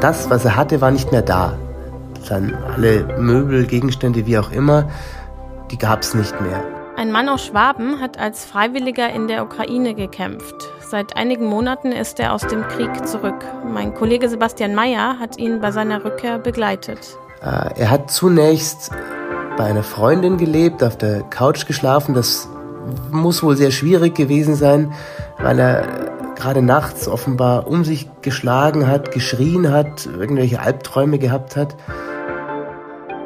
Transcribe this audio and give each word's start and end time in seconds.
Das, 0.00 0.30
was 0.30 0.44
er 0.44 0.54
hatte, 0.54 0.80
war 0.80 0.92
nicht 0.92 1.10
mehr 1.10 1.22
da. 1.22 1.58
Dann 2.28 2.54
alle 2.54 3.04
Möbel, 3.18 3.66
Gegenstände, 3.66 4.26
wie 4.26 4.38
auch 4.38 4.52
immer, 4.52 4.88
die 5.72 5.78
gab 5.78 6.02
es 6.02 6.14
nicht 6.14 6.40
mehr. 6.40 6.62
Ein 6.96 7.10
Mann 7.10 7.28
aus 7.28 7.46
Schwaben 7.46 8.00
hat 8.00 8.18
als 8.18 8.44
Freiwilliger 8.44 9.10
in 9.10 9.26
der 9.26 9.42
Ukraine 9.42 9.94
gekämpft. 9.94 10.54
Seit 10.80 11.16
einigen 11.16 11.46
Monaten 11.46 11.90
ist 11.90 12.20
er 12.20 12.32
aus 12.32 12.46
dem 12.46 12.62
Krieg 12.68 13.06
zurück. 13.08 13.44
Mein 13.66 13.92
Kollege 13.92 14.28
Sebastian 14.28 14.74
Mayer 14.74 15.18
hat 15.18 15.36
ihn 15.36 15.60
bei 15.60 15.72
seiner 15.72 16.04
Rückkehr 16.04 16.38
begleitet. 16.38 17.16
Äh, 17.42 17.80
er 17.80 17.90
hat 17.90 18.10
zunächst 18.10 18.90
bei 19.56 19.64
einer 19.64 19.82
Freundin 19.82 20.36
gelebt, 20.36 20.84
auf 20.84 20.96
der 20.96 21.22
Couch 21.22 21.66
geschlafen. 21.66 22.14
Das 22.14 22.48
muss 23.10 23.42
wohl 23.42 23.56
sehr 23.56 23.72
schwierig 23.72 24.14
gewesen 24.14 24.54
sein, 24.54 24.92
weil 25.38 25.58
er 25.58 26.07
gerade 26.38 26.62
nachts 26.62 27.08
offenbar 27.08 27.66
um 27.66 27.84
sich 27.84 28.08
geschlagen 28.22 28.86
hat, 28.86 29.10
geschrien 29.10 29.70
hat, 29.70 30.06
irgendwelche 30.06 30.60
Albträume 30.60 31.18
gehabt 31.18 31.56
hat. 31.56 31.76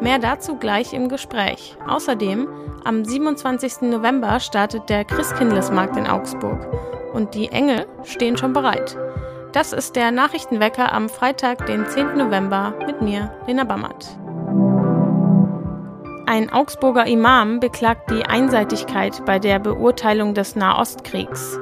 Mehr 0.00 0.18
dazu 0.18 0.56
gleich 0.56 0.92
im 0.94 1.08
Gespräch. 1.08 1.76
Außerdem, 1.86 2.48
am 2.84 3.04
27. 3.04 3.82
November 3.82 4.40
startet 4.40 4.88
der 4.88 5.04
Christkindlesmarkt 5.04 5.96
in 5.96 6.06
Augsburg 6.06 6.66
und 7.12 7.34
die 7.34 7.48
Engel 7.50 7.86
stehen 8.02 8.36
schon 8.36 8.52
bereit. 8.52 8.96
Das 9.52 9.72
ist 9.72 9.94
der 9.94 10.10
Nachrichtenwecker 10.10 10.92
am 10.92 11.08
Freitag, 11.08 11.66
den 11.66 11.86
10. 11.86 12.16
November 12.16 12.74
mit 12.86 13.02
mir, 13.02 13.30
Lena 13.46 13.64
Bammert. 13.64 14.18
Ein 16.26 16.50
Augsburger 16.50 17.06
Imam 17.06 17.60
beklagt 17.60 18.10
die 18.10 18.24
Einseitigkeit 18.24 19.22
bei 19.26 19.38
der 19.38 19.58
Beurteilung 19.58 20.32
des 20.32 20.56
Nahostkriegs. 20.56 21.60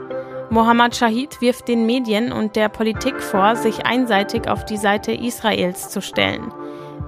Mohammed 0.52 0.96
Shahid 0.96 1.40
wirft 1.40 1.68
den 1.68 1.86
Medien 1.86 2.32
und 2.32 2.56
der 2.56 2.68
Politik 2.68 3.22
vor, 3.22 3.54
sich 3.54 3.86
einseitig 3.86 4.48
auf 4.48 4.64
die 4.64 4.78
Seite 4.78 5.12
Israels 5.12 5.90
zu 5.90 6.02
stellen. 6.02 6.52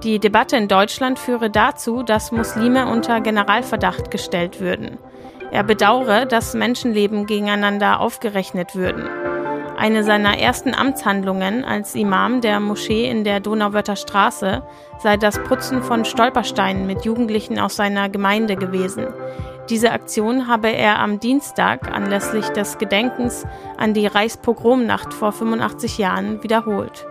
Die 0.01 0.19
Debatte 0.19 0.55
in 0.55 0.69
Deutschland 0.69 1.19
führe 1.19 1.49
dazu, 1.49 2.03
dass 2.03 2.31
Muslime 2.31 2.87
unter 2.87 3.19
Generalverdacht 3.19 4.11
gestellt 4.11 4.61
würden. 4.61 4.97
Er 5.51 5.63
bedauere, 5.63 6.25
dass 6.25 6.53
Menschenleben 6.53 7.25
gegeneinander 7.25 7.99
aufgerechnet 7.99 8.75
würden. 8.75 9.09
Eine 9.77 10.05
seiner 10.05 10.39
ersten 10.39 10.73
Amtshandlungen 10.73 11.65
als 11.65 11.95
Imam 11.95 12.39
der 12.39 12.61
Moschee 12.61 13.09
in 13.09 13.25
der 13.25 13.41
Donauwörther 13.41 13.97
Straße 13.97 14.63
sei 14.99 15.17
das 15.17 15.37
Putzen 15.43 15.83
von 15.83 16.05
Stolpersteinen 16.05 16.87
mit 16.87 17.03
Jugendlichen 17.03 17.59
aus 17.59 17.75
seiner 17.75 18.07
Gemeinde 18.07 18.55
gewesen. 18.55 19.07
Diese 19.69 19.91
Aktion 19.91 20.47
habe 20.47 20.69
er 20.69 20.99
am 20.99 21.19
Dienstag 21.19 21.89
anlässlich 21.89 22.49
des 22.49 22.77
Gedenkens 22.77 23.45
an 23.77 23.93
die 23.93 24.07
Reichspogromnacht 24.07 25.13
vor 25.13 25.31
85 25.31 25.97
Jahren 25.97 26.43
wiederholt. 26.43 27.07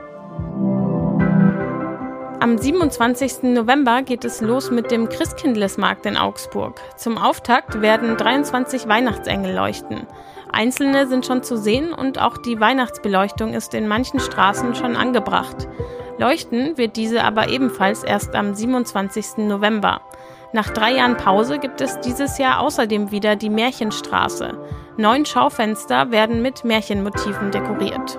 Am 2.41 2.58
27. 2.58 3.45
November 3.45 4.03
geht 4.03 4.25
es 4.25 4.41
los 4.41 4.70
mit 4.70 4.91
dem 4.91 5.08
Christkindlesmarkt 5.08 6.05
in 6.06 6.17
Augsburg. 6.17 6.80
Zum 6.97 7.17
Auftakt 7.17 7.80
werden 7.80 8.17
23 8.17 8.89
Weihnachtsengel 8.89 9.55
leuchten. 9.55 10.06
Einzelne 10.50 11.06
sind 11.06 11.25
schon 11.25 11.42
zu 11.42 11.56
sehen 11.56 11.95
und 11.95 12.20
auch 12.20 12.36
die 12.36 12.61
Weihnachtsbeleuchtung 12.61 13.55
ist 13.55 13.73
in 13.73 13.89
manchen 13.89 14.20
Straßen 14.20 14.75
schon 14.75 14.97
angebracht. 14.97 15.69
Leuchten 16.19 16.77
wird 16.77 16.97
diese 16.97 17.25
aber 17.25 17.48
ebenfalls 17.48 18.03
erst 18.03 18.34
am 18.34 18.55
27. 18.55 19.39
November. 19.39 20.03
Nach 20.55 20.69
drei 20.69 20.92
Jahren 20.97 21.17
Pause 21.17 21.58
gibt 21.58 21.81
es 21.81 21.98
dieses 22.00 22.36
Jahr 22.36 22.61
außerdem 22.61 23.11
wieder 23.11 23.36
die 23.36 23.48
Märchenstraße. 23.48 24.58
Neun 24.98 25.25
Schaufenster 25.25 26.11
werden 26.11 26.42
mit 26.42 26.62
Märchenmotiven 26.62 27.50
dekoriert. 27.50 28.19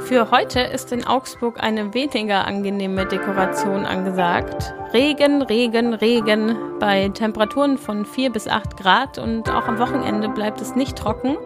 Für 0.00 0.30
heute 0.32 0.60
ist 0.60 0.90
in 0.90 1.06
Augsburg 1.06 1.62
eine 1.62 1.94
weniger 1.94 2.46
angenehme 2.46 3.06
Dekoration 3.06 3.86
angesagt. 3.86 4.74
Regen, 4.92 5.42
Regen, 5.42 5.94
Regen 5.94 6.56
bei 6.80 7.08
Temperaturen 7.08 7.78
von 7.78 8.04
4 8.04 8.30
bis 8.30 8.48
8 8.48 8.76
Grad 8.76 9.18
und 9.18 9.48
auch 9.48 9.68
am 9.68 9.78
Wochenende 9.78 10.28
bleibt 10.28 10.60
es 10.60 10.74
nicht 10.74 10.98
trocken. 10.98 11.36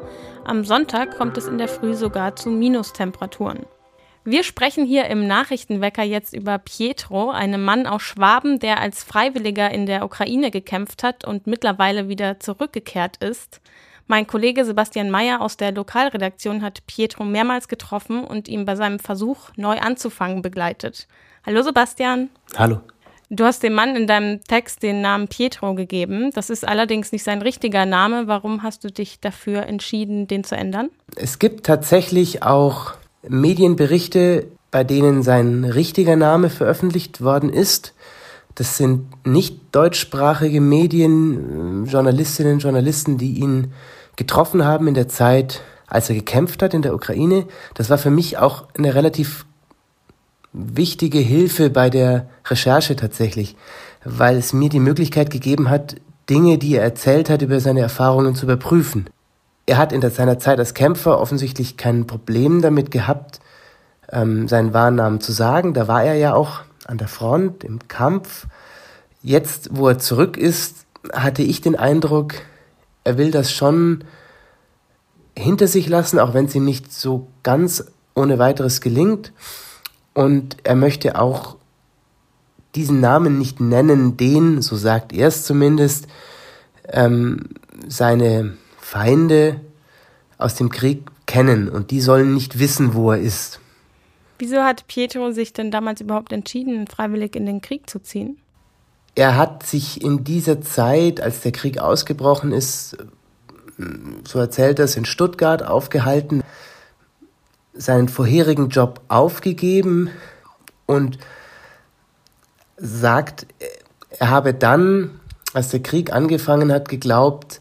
Am 0.45 0.65
Sonntag 0.65 1.17
kommt 1.19 1.37
es 1.37 1.47
in 1.47 1.59
der 1.59 1.69
Früh 1.69 1.95
sogar 1.95 2.37
zu 2.37 2.51
Minustemperaturen. 2.51 3.67
Wir 4.25 4.45
sprechen 4.45 4.85
hier 4.85 5.07
im 5.07 5.27
Nachrichtenwecker 5.27 6.03
jetzt 6.03 6.35
über 6.35 6.59
Pietro, 6.59 7.31
einen 7.31 7.65
Mann 7.65 7.87
aus 7.87 8.03
Schwaben, 8.03 8.59
der 8.59 8.79
als 8.79 9.03
Freiwilliger 9.03 9.71
in 9.71 9.87
der 9.87 10.05
Ukraine 10.05 10.51
gekämpft 10.51 11.03
hat 11.03 11.25
und 11.25 11.47
mittlerweile 11.47 12.09
wieder 12.09 12.39
zurückgekehrt 12.39 13.17
ist. 13.17 13.63
Mein 14.07 14.27
Kollege 14.27 14.67
Sebastian 14.67 15.11
Mayer 15.11 15.41
aus 15.41 15.57
der 15.57 15.73
Lokalredaktion 15.73 16.61
hat 16.61 16.87
Pietro 16.87 17.25
mehrmals 17.25 17.67
getroffen 17.67 18.23
und 18.23 18.47
ihn 18.47 18.67
bei 18.67 18.77
seinem 18.77 18.99
Versuch, 18.99 19.51
neu 19.57 19.79
anzufangen, 19.79 20.43
begleitet. 20.43 21.09
Hallo 21.47 21.63
Sebastian. 21.63 22.29
Hallo. 22.59 22.81
Du 23.31 23.45
hast 23.45 23.63
dem 23.63 23.73
Mann 23.73 23.97
in 23.97 24.07
deinem 24.07 24.45
Text 24.45 24.83
den 24.83 25.01
Namen 25.01 25.29
Pietro 25.29 25.75
gegeben. 25.75 26.31
Das 26.35 26.51
ist 26.51 26.67
allerdings 26.67 27.13
nicht 27.13 27.23
sein 27.23 27.41
richtiger 27.41 27.87
Name. 27.87 28.27
Warum 28.27 28.63
hast 28.65 28.85
du 28.85 28.91
dich 28.91 29.21
dafür 29.21 29.63
entschieden, 29.63 30.27
den 30.27 30.45
zu 30.45 30.57
ändern? 30.57 30.91
Es 31.17 31.39
gibt 31.39 31.65
tatsächlich 31.65 32.43
auch 32.43 32.95
Medienberichte, 33.29 34.47
bei 34.71 34.85
denen 34.85 35.23
sein 35.23 35.65
richtiger 35.65 36.17
Name 36.17 36.51
veröffentlicht 36.51 37.23
worden 37.23 37.51
ist. 37.51 37.95
Das 38.55 38.77
sind 38.77 39.27
nicht 39.27 39.59
deutschsprachige 39.73 40.61
Medien, 40.61 41.87
Journalistinnen 41.87 42.55
und 42.55 42.63
Journalisten, 42.63 43.19
die 43.19 43.39
ihn 43.39 43.73
getroffen 44.17 44.65
haben 44.65 44.87
in 44.89 44.95
der 44.95 45.09
Zeit, 45.09 45.63
als 45.87 46.09
er 46.09 46.15
gekämpft 46.15 46.63
hat 46.63 46.75
in 46.75 46.83
der 46.83 46.95
Ukraine. 46.95 47.47
Das 47.75 47.91
war 47.91 47.99
für 47.99 48.11
mich 48.11 48.39
auch 48.39 48.67
eine 48.77 48.95
relativ 48.95 49.47
wichtige 50.53 51.19
Hilfe 51.19 51.71
bei 51.71 51.91
der 51.91 52.29
Recherche 52.47 52.97
tatsächlich, 52.97 53.57
weil 54.05 54.37
es 54.37 54.53
mir 54.53 54.69
die 54.69 54.81
Möglichkeit 54.81 55.31
gegeben 55.31 55.71
hat, 55.71 55.97
Dinge, 56.29 56.59
die 56.59 56.77
er 56.77 56.83
erzählt 56.83 57.31
hat, 57.31 57.43
über 57.43 57.61
seine 57.61 57.81
Erfahrungen 57.81 58.35
zu 58.35 58.47
überprüfen. 58.47 59.09
Er 59.71 59.79
hat 59.79 59.93
in 59.93 60.03
seiner 60.03 60.41
Zeit 60.41 60.59
als 60.59 60.75
Kämpfer 60.75 61.21
offensichtlich 61.21 61.77
kein 61.77 62.09
Problem 62.09 62.61
damit 62.61 62.91
gehabt, 62.91 63.39
ähm, 64.11 64.49
seinen 64.49 64.75
wahren 64.75 64.97
Namen 64.97 65.21
zu 65.21 65.31
sagen. 65.31 65.75
Da 65.75 65.87
war 65.87 66.03
er 66.03 66.15
ja 66.15 66.35
auch 66.35 66.63
an 66.87 66.99
der 66.99 67.07
Front, 67.07 67.63
im 67.63 67.79
Kampf. 67.87 68.49
Jetzt, 69.23 69.69
wo 69.71 69.87
er 69.87 70.01
zurück 70.01 70.37
ist, 70.37 70.87
hatte 71.13 71.43
ich 71.43 71.61
den 71.61 71.77
Eindruck, 71.77 72.35
er 73.05 73.17
will 73.17 73.31
das 73.31 73.53
schon 73.53 74.03
hinter 75.39 75.69
sich 75.69 75.89
lassen, 75.89 76.19
auch 76.19 76.35
wenn 76.35 76.47
es 76.47 76.55
ihm 76.57 76.65
nicht 76.65 76.93
so 76.93 77.29
ganz 77.45 77.85
ohne 78.17 78.41
weiteres 78.41 78.81
gelingt. 78.81 79.33
Und 80.15 80.57
er 80.65 80.75
möchte 80.75 81.17
auch 81.17 81.55
diesen 82.75 82.99
Namen 82.99 83.39
nicht 83.39 83.61
nennen, 83.61 84.17
den, 84.17 84.63
so 84.63 84.75
sagt 84.75 85.13
er 85.13 85.29
es 85.29 85.45
zumindest, 85.45 86.09
ähm, 86.93 87.51
seine 87.87 88.57
Feinde 88.81 89.61
aus 90.39 90.55
dem 90.55 90.71
Krieg 90.71 91.03
kennen 91.27 91.69
und 91.69 91.91
die 91.91 92.01
sollen 92.01 92.35
nicht 92.35 92.59
wissen, 92.59 92.95
wo 92.95 93.13
er 93.13 93.21
ist. 93.21 93.61
Wieso 94.39 94.63
hat 94.63 94.87
Pietro 94.87 95.33
sich 95.33 95.53
denn 95.53 95.71
damals 95.71 96.01
überhaupt 96.01 96.33
entschieden, 96.33 96.87
freiwillig 96.87 97.37
in 97.37 97.47
den 97.47 97.61
Krieg 97.61 97.89
zu 97.89 98.01
ziehen? 98.01 98.39
Er 99.15 99.37
hat 99.37 99.67
sich 99.67 100.03
in 100.03 100.25
dieser 100.25 100.63
Zeit, 100.63 101.21
als 101.21 101.41
der 101.43 101.53
Krieg 101.53 101.79
ausgebrochen 101.79 102.53
ist, 102.53 102.97
so 104.27 104.39
erzählt 104.39 104.79
er 104.79 104.87
es, 104.87 104.97
in 104.97 105.05
Stuttgart 105.05 105.63
aufgehalten, 105.63 106.43
seinen 107.75 108.09
vorherigen 108.09 108.69
Job 108.69 109.01
aufgegeben 109.09 110.11
und 110.87 111.19
sagt, 112.77 113.47
er 114.19 114.31
habe 114.31 114.55
dann, 114.55 115.21
als 115.53 115.69
der 115.69 115.81
Krieg 115.81 116.13
angefangen 116.13 116.73
hat, 116.73 116.89
geglaubt, 116.89 117.61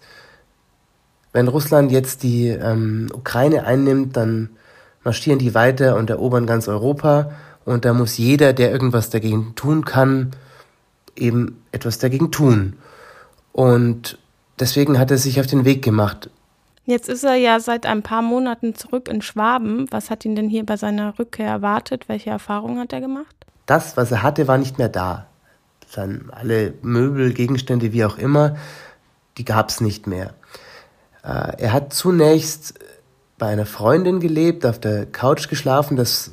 wenn 1.33 1.47
Russland 1.47 1.91
jetzt 1.91 2.23
die 2.23 2.47
ähm, 2.47 3.07
Ukraine 3.13 3.65
einnimmt, 3.65 4.17
dann 4.17 4.49
marschieren 5.03 5.39
die 5.39 5.53
weiter 5.53 5.95
und 5.95 6.09
erobern 6.09 6.45
ganz 6.45 6.67
Europa 6.67 7.31
und 7.65 7.85
da 7.85 7.93
muss 7.93 8.17
jeder, 8.17 8.53
der 8.53 8.71
irgendwas 8.71 9.09
dagegen 9.09 9.53
tun 9.55 9.85
kann, 9.85 10.31
eben 11.15 11.63
etwas 11.71 11.99
dagegen 11.99 12.31
tun. 12.31 12.73
Und 13.51 14.17
deswegen 14.59 14.97
hat 14.97 15.11
er 15.11 15.17
sich 15.17 15.39
auf 15.39 15.47
den 15.47 15.65
Weg 15.65 15.83
gemacht. 15.83 16.29
Jetzt 16.85 17.09
ist 17.09 17.23
er 17.23 17.35
ja 17.35 17.59
seit 17.59 17.85
ein 17.85 18.01
paar 18.01 18.23
Monaten 18.23 18.73
zurück 18.73 19.07
in 19.07 19.21
Schwaben. 19.21 19.85
Was 19.91 20.09
hat 20.09 20.25
ihn 20.25 20.35
denn 20.35 20.49
hier 20.49 20.65
bei 20.65 20.77
seiner 20.77 21.19
Rückkehr 21.19 21.47
erwartet? 21.47 22.09
Welche 22.09 22.31
Erfahrungen 22.31 22.79
hat 22.79 22.93
er 22.93 23.01
gemacht? 23.01 23.35
Das, 23.67 23.95
was 23.95 24.11
er 24.11 24.23
hatte, 24.23 24.47
war 24.47 24.57
nicht 24.57 24.79
mehr 24.79 24.89
da. 24.89 25.27
Dann 25.93 26.31
alle 26.31 26.73
Möbel, 26.81 27.33
Gegenstände, 27.33 27.93
wie 27.93 28.05
auch 28.05 28.17
immer, 28.17 28.55
die 29.37 29.45
gab 29.45 29.69
es 29.69 29.81
nicht 29.81 30.07
mehr. 30.07 30.33
Äh, 31.23 31.53
er 31.57 31.73
hat 31.73 31.93
zunächst 31.93 32.75
bei 33.37 33.47
einer 33.47 33.65
Freundin 33.65 34.19
gelebt, 34.19 34.65
auf 34.65 34.79
der 34.79 35.05
Couch 35.05 35.49
geschlafen. 35.49 35.97
Das 35.97 36.31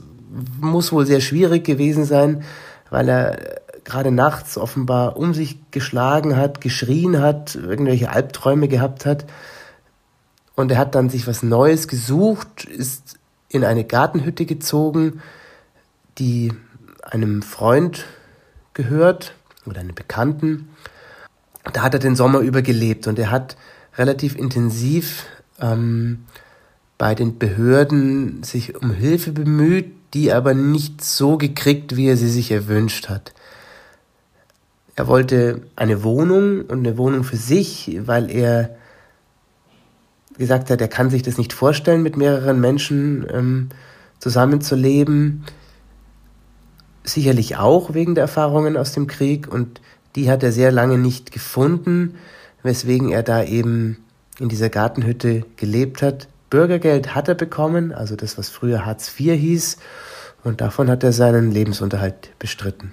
muss 0.61 0.93
wohl 0.93 1.07
sehr 1.07 1.21
schwierig 1.21 1.65
gewesen 1.65 2.05
sein, 2.05 2.43
weil 2.91 3.09
er 3.09 3.61
gerade 3.85 4.11
nachts 4.11 4.59
offenbar 4.59 5.17
um 5.17 5.33
sich 5.33 5.59
geschlagen 5.71 6.37
hat, 6.37 6.61
geschrien 6.61 7.21
hat, 7.21 7.55
irgendwelche 7.55 8.11
Albträume 8.11 8.69
gehabt 8.69 9.07
hat. 9.07 9.25
Und 10.57 10.73
er 10.73 10.79
hat 10.79 10.95
dann 10.95 11.09
sich 11.09 11.27
was 11.27 11.43
Neues 11.43 11.87
gesucht, 11.87 12.65
ist 12.65 13.19
in 13.49 13.65
eine 13.65 13.85
Gartenhütte 13.85 14.45
gezogen, 14.45 15.23
die 16.19 16.53
einem 17.03 17.43
Freund 17.43 18.05
gehört 18.75 19.35
oder 19.65 19.81
einem 19.81 19.95
Bekannten. 19.95 20.69
Da 21.73 21.83
hat 21.83 21.95
er 21.95 22.01
den 22.01 22.17
Sommer 22.17 22.41
über 22.41 22.63
gelebt 22.63 23.07
und 23.07 23.19
er 23.19 23.31
hat 23.31 23.57
relativ 23.97 24.37
intensiv 24.37 25.27
ähm, 25.61 26.25
bei 26.99 27.15
den 27.15 27.39
Behörden 27.39 28.43
sich 28.43 28.75
um 28.77 28.91
Hilfe 28.91 29.33
bemüht, 29.33 29.93
die 30.15 30.33
aber 30.33 30.55
nicht 30.55 31.05
so 31.05 31.37
gekriegt, 31.37 31.97
wie 31.97 32.09
er 32.09 32.17
sie 32.17 32.29
sich 32.29 32.51
erwünscht 32.51 33.09
hat. 33.09 33.33
Er 34.95 35.09
wollte 35.09 35.63
eine 35.77 36.03
Wohnung 36.03 36.63
und 36.63 36.79
eine 36.79 36.97
Wohnung 36.97 37.23
für 37.23 37.37
sich, 37.37 37.99
weil 38.07 38.31
er 38.31 38.77
gesagt 40.39 40.71
hat, 40.71 40.81
er 40.81 40.89
kann 40.89 41.11
sich 41.11 41.23
das 41.23 41.37
nicht 41.37 41.53
vorstellen, 41.53 42.03
mit 42.03 42.17
mehreren 42.17 42.61
Menschen 42.61 43.27
ähm, 43.31 43.69
zusammenzuleben. 44.19 45.45
Sicherlich 47.05 47.57
auch 47.57 47.93
wegen 47.95 48.15
der 48.15 48.23
Erfahrungen 48.23 48.77
aus 48.77 48.93
dem 48.93 49.07
Krieg 49.07 49.53
und 49.53 49.81
die 50.15 50.31
hat 50.31 50.43
er 50.43 50.53
sehr 50.53 50.73
lange 50.73 50.97
nicht 50.97 51.31
gefunden, 51.31 52.15
weswegen 52.67 53.11
er 53.11 53.23
da 53.23 53.43
eben 53.43 54.05
in 54.39 54.49
dieser 54.49 54.69
Gartenhütte 54.69 55.45
gelebt 55.57 56.03
hat. 56.03 56.29
Bürgergeld 56.51 57.15
hat 57.15 57.29
er 57.29 57.35
bekommen, 57.35 57.93
also 57.93 58.17
das, 58.17 58.37
was 58.37 58.51
früher 58.51 58.85
Hartz 58.85 59.09
IV 59.19 59.33
hieß, 59.33 59.79
und 60.45 60.61
davon 60.61 60.91
hat 60.91 61.03
er 61.03 61.13
seinen 61.13 61.51
Lebensunterhalt 61.51 62.39
bestritten. 62.39 62.93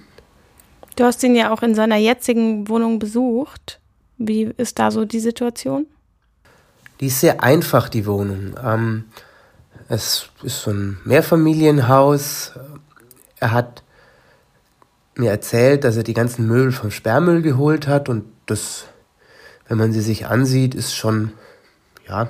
Du 0.96 1.04
hast 1.04 1.22
ihn 1.22 1.36
ja 1.36 1.52
auch 1.52 1.62
in 1.62 1.74
seiner 1.74 1.96
jetzigen 1.96 2.68
Wohnung 2.68 2.98
besucht. 2.98 3.80
Wie 4.16 4.44
ist 4.56 4.78
da 4.78 4.90
so 4.90 5.04
die 5.04 5.20
Situation? 5.20 5.86
Die 7.00 7.06
ist 7.06 7.20
sehr 7.20 7.42
einfach, 7.42 7.88
die 7.88 8.06
Wohnung. 8.06 8.54
Ähm, 8.64 9.04
es 9.88 10.30
ist 10.42 10.62
so 10.62 10.70
ein 10.70 10.98
Mehrfamilienhaus. 11.04 12.52
Er 13.40 13.52
hat 13.52 13.82
mir 15.16 15.30
erzählt, 15.30 15.84
dass 15.84 15.96
er 15.96 16.02
die 16.02 16.14
ganzen 16.14 16.46
Möbel 16.46 16.72
vom 16.72 16.90
Sperrmüll 16.90 17.42
geholt 17.42 17.86
hat 17.86 18.08
und 18.08 18.24
das, 18.46 18.84
wenn 19.68 19.78
man 19.78 19.92
sie 19.92 20.00
sich 20.00 20.26
ansieht, 20.26 20.74
ist 20.74 20.94
schon, 20.94 21.32
ja, 22.08 22.28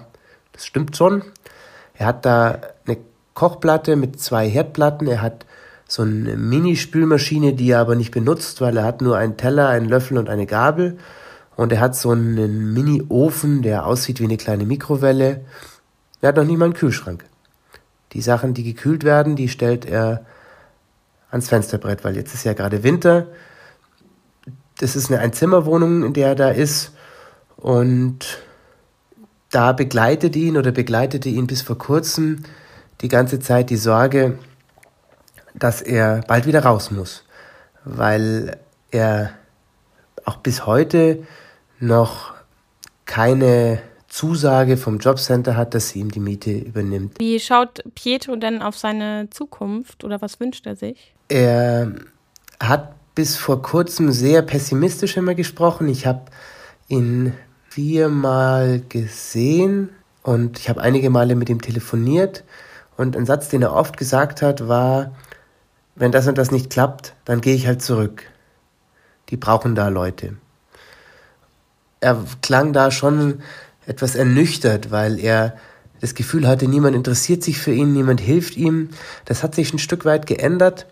das 0.53 0.67
stimmt 0.67 0.97
schon. 0.97 1.23
Er 1.95 2.07
hat 2.07 2.25
da 2.25 2.61
eine 2.87 2.99
Kochplatte 3.35 3.97
mit 3.97 4.21
zwei 4.21 4.49
Herdplatten. 4.49 5.07
Er 5.07 5.23
hat 5.23 5.47
so 5.87 6.03
eine 6.03 6.37
Mini-Spülmaschine, 6.37 7.55
die 7.55 7.71
er 7.71 7.81
aber 7.81 7.97
nicht 7.97 8.11
benutzt, 8.11 8.61
weil 8.61 8.77
er 8.77 8.85
hat 8.85 9.01
nur 9.01 9.17
einen 9.17 9.37
Teller, 9.37 9.69
einen 9.69 9.89
Löffel 9.89 10.19
und 10.19 10.29
eine 10.29 10.47
Gabel. 10.47 10.99
Und 11.57 11.73
er 11.73 11.81
hat 11.81 11.95
so 11.97 12.11
einen 12.11 12.73
Mini-Ofen, 12.73 13.63
der 13.63 13.87
aussieht 13.87 14.21
wie 14.21 14.25
eine 14.25 14.37
kleine 14.37 14.67
Mikrowelle. 14.67 15.45
Er 16.21 16.29
hat 16.29 16.37
noch 16.37 16.45
nicht 16.45 16.59
mal 16.59 16.67
einen 16.67 16.75
Kühlschrank. 16.75 17.25
Die 18.13 18.23
Sachen, 18.23 18.55
die 18.55 18.65
gekühlt 18.65 19.05
werden, 19.05 19.37
die 19.37 19.49
stellt 19.49 19.85
er 19.85 20.25
ans 21.31 21.49
Fensterbrett, 21.49 22.05
weil 22.05 22.17
jetzt 22.17 22.33
ist 22.33 22.45
ja 22.45 22.55
gerade 22.55 22.83
Winter. 22.83 23.27
Das 24.79 24.97
ist 24.97 25.11
eine 25.11 25.21
Einzimmerwohnung, 25.21 26.05
in 26.05 26.13
der 26.13 26.29
er 26.29 26.35
da 26.35 26.49
ist. 26.49 26.93
Und 27.65 28.19
da 29.51 29.73
begleitet 29.73 30.37
ihn 30.37 30.59
oder 30.59 30.71
begleitete 30.71 31.31
ihn 31.31 31.47
bis 31.47 31.63
vor 31.63 31.79
kurzem 31.79 32.43
die 33.01 33.09
ganze 33.09 33.41
Zeit 33.41 33.71
die 33.71 33.79
Sorge, 33.79 34.39
dass 35.55 35.81
er 35.81 36.21
bald 36.29 36.45
wieder 36.45 36.63
raus 36.63 36.91
muss, 36.91 37.25
weil 37.83 38.59
er 38.91 39.31
auch 40.27 40.37
bis 40.37 40.67
heute 40.67 41.23
noch 41.81 42.35
keine 43.07 43.81
Zusage 44.09 44.77
vom 44.77 44.99
Jobcenter 44.99 45.57
hat, 45.57 45.73
dass 45.73 45.89
sie 45.89 46.01
ihm 46.01 46.11
die 46.11 46.21
Miete 46.21 46.51
übernimmt. 46.51 47.19
Wie 47.19 47.41
schaut 47.41 47.83
Pietro 47.95 48.37
denn 48.37 48.61
auf 48.61 48.77
seine 48.77 49.31
Zukunft 49.31 50.05
oder 50.05 50.21
was 50.21 50.39
wünscht 50.39 50.67
er 50.67 50.77
sich? 50.77 51.15
Er 51.31 51.95
hat 52.61 52.93
bis 53.15 53.39
vor 53.39 53.63
kurzem 53.63 54.13
sehr 54.13 54.43
pessimistisch 54.43 55.17
immer 55.17 55.35
gesprochen. 55.35 55.89
Ich 55.89 56.05
habe 56.07 56.27
ihn 56.89 57.33
viermal 57.75 58.83
gesehen 58.89 59.91
und 60.23 60.61
ich 60.61 60.69
habe 60.69 60.81
einige 60.81 61.11
Male 61.11 61.35
mit 61.35 61.49
ihm 61.49 61.61
telefoniert. 61.61 62.45
Und 62.97 63.17
ein 63.17 63.27
Satz, 63.27 63.49
den 63.49 63.63
er 63.63 63.73
oft 63.73 63.97
gesagt 63.97 64.43
hat, 64.43 64.69
war, 64.69 65.13
wenn 65.97 66.13
das 66.13 66.29
und 66.29 66.39
das 66.39 66.53
nicht 66.53 66.71
klappt, 66.71 67.17
dann 67.25 67.41
gehe 67.41 67.57
ich 67.57 67.67
halt 67.67 67.83
zurück. 67.83 68.23
Die 69.31 69.37
brauchen 69.37 69.75
da 69.75 69.89
Leute. 69.89 70.37
Er 71.99 72.25
klang 72.43 72.73
da 72.73 72.93
schon 72.93 73.43
etwas 73.87 74.15
ernüchtert, 74.15 74.93
weil 74.93 75.19
er 75.19 75.57
das 76.01 76.15
Gefühl 76.15 76.47
hatte, 76.47 76.69
niemand 76.69 76.95
interessiert 76.95 77.43
sich 77.43 77.59
für 77.59 77.73
ihn, 77.73 77.93
niemand 77.93 78.21
hilft 78.21 78.57
ihm. 78.57 78.91
Das 79.25 79.43
hat 79.43 79.57
sich 79.57 79.73
ein 79.73 79.81
Stück 79.81 80.05
weit 80.05 80.29
geändert. 80.29 80.87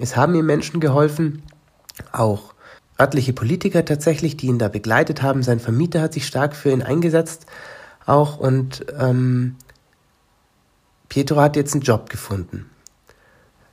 Es 0.00 0.16
haben 0.16 0.34
ihm 0.34 0.46
Menschen 0.46 0.80
geholfen, 0.80 1.42
auch 2.12 2.54
örtliche 3.00 3.32
Politiker 3.32 3.84
tatsächlich, 3.84 4.36
die 4.36 4.46
ihn 4.46 4.58
da 4.58 4.68
begleitet 4.68 5.22
haben. 5.22 5.42
Sein 5.42 5.60
Vermieter 5.60 6.00
hat 6.00 6.12
sich 6.12 6.26
stark 6.26 6.56
für 6.56 6.70
ihn 6.70 6.82
eingesetzt 6.82 7.46
auch 8.08 8.38
und 8.38 8.86
ähm, 8.98 9.56
Pietro 11.08 11.40
hat 11.40 11.56
jetzt 11.56 11.74
einen 11.74 11.82
Job 11.82 12.08
gefunden. 12.10 12.70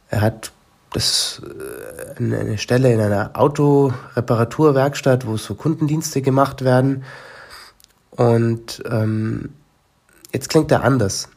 Er 0.10 0.22
hat 0.22 0.52
das, 0.92 1.42
äh, 1.44 2.18
eine 2.18 2.58
Stelle 2.58 2.92
in 2.94 3.00
einer 3.00 3.32
Autoreparaturwerkstatt, 3.34 5.26
wo 5.26 5.38
so 5.38 5.56
Kundendienste 5.56 6.22
gemacht 6.22 6.64
werden. 6.64 7.04
Und 8.12 8.84
ähm, 8.90 9.54
jetzt 10.34 10.50
klingt 10.50 10.72
er 10.72 10.84
anders, 10.84 11.30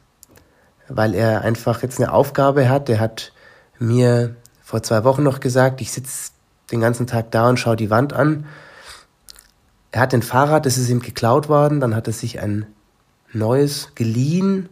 weil 0.89 1.15
er 1.15 1.43
einfach 1.43 1.83
jetzt 1.83 2.01
eine 2.01 2.13
Aufgabe 2.13 2.69
hat. 2.69 2.89
Er 2.89 3.01
hat 3.01 3.33
mir 3.79 4.37
vor 4.63 4.83
zwei 4.83 5.05
Wochen 5.05 5.23
noch 5.23 5.41
gesagt, 5.41 5.81
ich 5.81 5.91
sitze 5.93 6.31
den 6.71 6.81
ganzen 6.81 7.07
Tag 7.07 7.31
da 7.31 7.49
und 7.49 7.59
schaue 7.59 7.77
die 7.77 7.91
Wand 7.91 8.13
an. 8.13 8.47
Er 9.91 10.03
hat 10.03 10.15
ein 10.15 10.23
Fahrrad, 10.23 10.67
das 10.67 10.77
ist 10.77 10.89
ihm 10.91 11.01
geklaut 11.01 11.49
worden, 11.49 11.81
dann 11.81 11.95
hat 11.95 12.07
er 12.07 12.13
sich 12.13 12.41
ein 12.41 12.67
neues 13.33 13.95
geliehen 13.95 14.69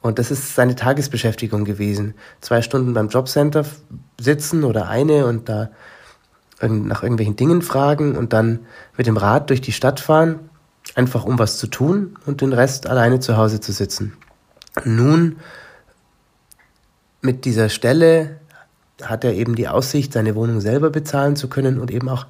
und 0.00 0.18
das 0.18 0.30
ist 0.30 0.54
seine 0.54 0.74
Tagesbeschäftigung 0.74 1.64
gewesen. 1.64 2.14
Zwei 2.40 2.60
Stunden 2.60 2.92
beim 2.92 3.08
Jobcenter 3.08 3.64
sitzen 4.20 4.64
oder 4.64 4.88
eine 4.88 5.26
und 5.26 5.48
da 5.48 5.70
nach 6.60 7.02
irgendwelchen 7.02 7.36
Dingen 7.36 7.62
fragen 7.62 8.16
und 8.16 8.32
dann 8.32 8.60
mit 8.96 9.06
dem 9.06 9.16
Rad 9.16 9.50
durch 9.50 9.60
die 9.60 9.72
Stadt 9.72 10.00
fahren, 10.00 10.50
einfach 10.94 11.24
um 11.24 11.38
was 11.38 11.58
zu 11.58 11.66
tun 11.66 12.18
und 12.26 12.40
den 12.40 12.52
Rest 12.52 12.86
alleine 12.86 13.20
zu 13.20 13.36
Hause 13.36 13.60
zu 13.60 13.72
sitzen. 13.72 14.16
Nun, 14.84 15.36
mit 17.20 17.44
dieser 17.44 17.68
Stelle 17.70 18.40
hat 19.02 19.24
er 19.24 19.34
eben 19.34 19.54
die 19.54 19.68
Aussicht, 19.68 20.12
seine 20.12 20.34
Wohnung 20.34 20.60
selber 20.60 20.90
bezahlen 20.90 21.36
zu 21.36 21.48
können 21.48 21.78
und 21.78 21.90
eben 21.90 22.08
auch 22.08 22.26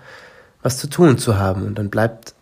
was 0.62 0.78
zu 0.78 0.88
tun 0.88 1.18
zu 1.18 1.38
haben. 1.38 1.66
Und 1.66 1.78
dann 1.78 1.90
bleibt 1.90 2.35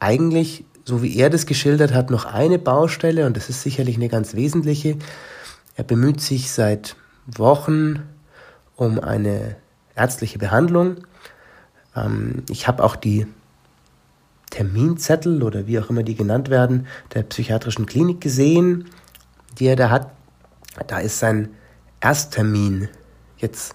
eigentlich 0.00 0.64
so 0.84 1.02
wie 1.02 1.16
er 1.16 1.30
das 1.30 1.46
geschildert 1.46 1.92
hat, 1.92 2.10
noch 2.10 2.24
eine 2.24 2.58
Baustelle 2.58 3.26
und 3.26 3.36
das 3.36 3.48
ist 3.48 3.62
sicherlich 3.62 3.96
eine 3.96 4.08
ganz 4.08 4.34
wesentliche. 4.34 4.96
Er 5.76 5.84
bemüht 5.84 6.20
sich 6.20 6.50
seit 6.50 6.96
Wochen 7.26 8.02
um 8.76 8.98
eine 8.98 9.56
ärztliche 9.94 10.38
Behandlung. 10.38 10.96
Ähm, 11.94 12.42
ich 12.50 12.66
habe 12.66 12.82
auch 12.82 12.96
die 12.96 13.26
Terminzettel 14.50 15.42
oder 15.42 15.66
wie 15.66 15.78
auch 15.78 15.88
immer 15.88 16.02
die 16.02 16.16
genannt 16.16 16.50
werden, 16.50 16.86
der 17.14 17.22
psychiatrischen 17.22 17.86
Klinik 17.86 18.20
gesehen, 18.20 18.86
die 19.58 19.66
er 19.66 19.76
da 19.76 19.90
hat. 19.90 20.10
Da 20.88 20.98
ist 20.98 21.18
sein 21.18 21.50
Ersttermin 22.00 22.88
jetzt 23.42 23.74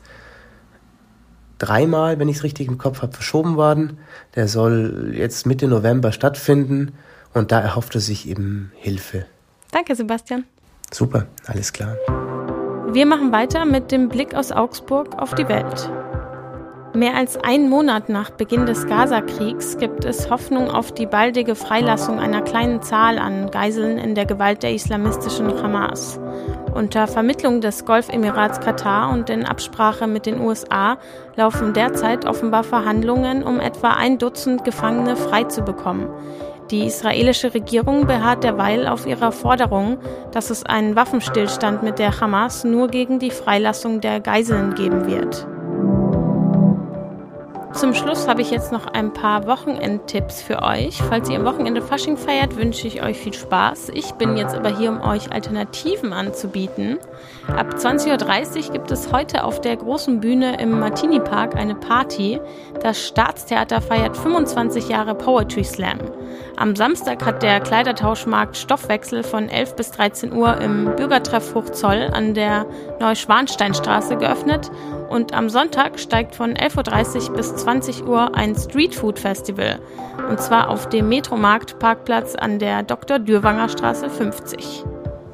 dreimal, 1.60 2.20
wenn 2.20 2.30
ich 2.30 2.38
es 2.38 2.44
richtig 2.44 2.68
im 2.68 2.78
Kopf 2.78 3.02
habe, 3.02 3.14
verschoben 3.14 3.58
worden. 3.58 4.00
Der 4.36 4.48
soll 4.48 5.12
jetzt 5.14 5.46
Mitte 5.46 5.68
November 5.68 6.12
stattfinden 6.12 6.94
und 7.34 7.52
da 7.52 7.60
erhofft 7.60 7.96
er 7.96 8.02
sich 8.02 8.28
eben 8.28 8.72
Hilfe. 8.76 9.26
Danke, 9.72 9.96
Sebastian. 9.96 10.46
Super, 10.92 11.28
alles 11.46 11.74
klar. 11.74 11.96
Wir 12.94 13.06
machen 13.06 13.32
weiter 13.32 13.66
mit 13.66 13.92
dem 13.92 14.08
Blick 14.08 14.34
aus 14.34 14.52
Augsburg 14.52 15.22
auf 15.22 15.36
die 15.36 15.48
Welt. 15.50 15.92
Mehr 16.94 17.16
als 17.16 17.38
einen 17.38 17.70
Monat 17.70 18.10
nach 18.10 18.30
Beginn 18.32 18.66
des 18.66 18.88
Gaza-Kriegs 18.88 19.78
gibt 19.78 20.06
es 20.06 20.30
Hoffnung 20.30 20.72
auf 20.72 20.94
die 20.94 21.06
baldige 21.06 21.54
Freilassung 21.54 22.18
einer 22.18 22.42
kleinen 22.42 22.82
Zahl 22.82 23.20
an 23.20 23.52
Geiseln 23.52 23.98
in 23.98 24.16
der 24.16 24.26
Gewalt 24.26 24.64
der 24.64 24.74
islamistischen 24.74 25.62
Hamas. 25.62 26.20
Unter 26.78 27.08
Vermittlung 27.08 27.60
des 27.60 27.86
Golfemirats 27.86 28.60
Katar 28.60 29.12
und 29.12 29.32
in 29.32 29.48
Absprache 29.48 30.06
mit 30.06 30.28
den 30.28 30.40
USA 30.40 31.00
laufen 31.36 31.74
derzeit 31.74 32.28
offenbar 32.28 32.64
Verhandlungen, 32.64 33.42
um 33.42 33.60
etwa 33.60 33.94
ein 33.94 34.20
Dutzend 34.20 34.64
Gefangene 34.64 35.16
freizubekommen. 35.16 36.08
Die 36.70 36.86
israelische 36.86 37.56
Regierung 37.56 38.06
beharrt 38.06 38.44
derweil 38.44 38.88
auf 38.88 39.08
ihrer 39.08 39.32
Forderung, 39.32 39.98
dass 40.32 40.52
es 40.52 40.68
einen 40.68 40.96
Waffenstillstand 40.96 41.82
mit 41.82 41.98
der 41.98 42.22
Hamas 42.22 42.64
nur 42.64 42.90
gegen 42.90 43.18
die 43.18 43.32
Freilassung 43.32 44.00
der 44.00 44.20
Geiseln 44.20 44.76
geben 44.76 45.08
wird. 45.08 45.48
Zum 47.78 47.94
Schluss 47.94 48.28
habe 48.28 48.42
ich 48.42 48.50
jetzt 48.50 48.72
noch 48.72 48.88
ein 48.88 49.14
paar 49.14 49.46
Wochenendtipps 49.46 50.42
für 50.42 50.64
euch. 50.64 51.00
Falls 51.10 51.30
ihr 51.30 51.38
am 51.38 51.46
Wochenende 51.46 51.84
Fasching 51.84 52.18
feiert, 52.18 52.56
wünsche 52.56 52.88
ich 52.88 53.04
euch 53.04 53.18
viel 53.18 53.34
Spaß. 53.34 53.90
Ich 53.94 54.14
bin 54.14 54.36
jetzt 54.36 54.56
aber 54.56 54.76
hier, 54.76 54.90
um 54.90 55.02
euch 55.02 55.32
Alternativen 55.32 56.12
anzubieten. 56.12 56.98
Ab 57.48 57.76
20.30 57.76 58.68
Uhr 58.68 58.74
gibt 58.74 58.90
es 58.90 59.12
heute 59.12 59.44
auf 59.44 59.62
der 59.62 59.78
großen 59.78 60.20
Bühne 60.20 60.60
im 60.60 60.80
Martini 60.80 61.20
Park 61.20 61.56
eine 61.56 61.76
Party. 61.76 62.42
Das 62.82 63.00
Staatstheater 63.00 63.80
feiert 63.80 64.18
25 64.18 64.90
Jahre 64.90 65.14
Poetry 65.14 65.64
Slam. 65.64 66.00
Am 66.56 66.76
Samstag 66.76 67.24
hat 67.26 67.44
der 67.44 67.60
Kleidertauschmarkt 67.60 68.58
Stoffwechsel 68.58 69.24
von 69.24 69.48
11 69.48 69.76
bis 69.76 69.92
13 69.92 70.34
Uhr 70.34 70.58
im 70.60 70.96
Bürgertreff 70.96 71.54
Hochzoll 71.54 72.10
an 72.12 72.34
der 72.34 72.66
Neuschwansteinstraße 73.00 74.18
geöffnet 74.18 74.72
und 75.10 75.34
am 75.34 75.50
Sonntag 75.50 76.00
steigt 76.00 76.36
von 76.36 76.56
11.30 76.56 77.30
Uhr 77.30 77.36
bis 77.36 77.56
20 77.56 78.06
Uhr 78.06 78.36
ein 78.36 78.56
Streetfood 78.56 79.20
Festival. 79.20 79.80
Und 80.30 80.42
zwar 80.42 80.70
auf 80.70 80.90
dem 80.90 81.10
Metromarkt 81.10 81.80
Parkplatz 81.80 82.36
an 82.36 82.60
der 82.60 82.84
Dr. 82.84 83.20
Dürwanger 83.20 83.70
Straße 83.70 84.10
50. 84.10 84.84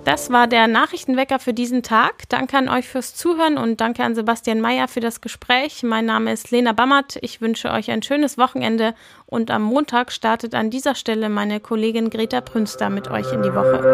Das 0.05 0.29
war 0.31 0.47
der 0.47 0.67
Nachrichtenwecker 0.67 1.39
für 1.39 1.53
diesen 1.53 1.81
Tag. 1.81 2.27
Danke 2.27 2.57
an 2.57 2.67
euch 2.67 2.87
fürs 2.87 3.15
Zuhören 3.15 3.57
und 3.57 3.79
danke 3.79 4.03
an 4.03 4.15
Sebastian 4.15 4.59
Mayer 4.59 4.89
für 4.89 4.99
das 4.99 5.21
Gespräch. 5.21 5.81
Mein 5.83 6.05
Name 6.05 6.33
ist 6.33 6.51
Lena 6.51 6.73
Bammert. 6.73 7.17
Ich 7.21 7.39
wünsche 7.39 7.71
euch 7.71 7.89
ein 7.89 8.03
schönes 8.03 8.37
Wochenende 8.37 8.95
und 9.25 9.49
am 9.49 9.63
Montag 9.63 10.11
startet 10.11 10.55
an 10.55 10.69
dieser 10.69 10.95
Stelle 10.95 11.29
meine 11.29 11.61
Kollegin 11.61 12.09
Greta 12.09 12.41
Prünster 12.41 12.89
mit 12.89 13.09
euch 13.09 13.31
in 13.31 13.43
die 13.43 13.53
Woche. 13.53 13.93